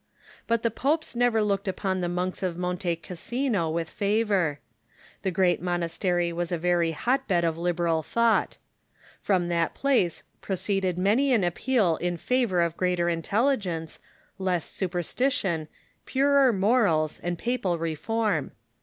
But 0.47 0.63
the 0.63 0.71
popes 0.71 1.15
never 1.15 1.43
looked 1.43 1.67
upon 1.67 2.01
the 2.01 2.09
monks 2.09 2.41
of 2.41 2.57
Monte 2.57 2.95
Cassino 2.95 3.69
with 3.69 3.87
favor. 3.87 4.57
The 5.21 5.29
great 5.29 5.61
monastery 5.61 6.31
CHRISTIAN 6.31 6.57
ART 6.57 6.61
163 6.63 6.97
was 6.97 6.97
a 6.97 6.97
very 6.97 6.97
hotbed 6.97 7.43
of 7.47 7.57
liberal 7.59 8.01
thouglit. 8.01 8.57
From 9.21 9.47
that 9.49 9.75
place 9.75 10.23
pro 10.41 10.55
ceeded 10.55 10.97
many 10.97 11.31
an 11.33 11.43
appeal 11.43 11.97
in 11.97 12.17
favor 12.17 12.61
of 12.61 12.75
greater 12.77 13.09
intelligence, 13.09 13.99
less 14.39 14.65
superstition, 14.65 15.67
purer 16.07 16.51
morals, 16.51 17.19
and 17.19 17.37
papal 17.37 17.77
reform. 17.77 18.53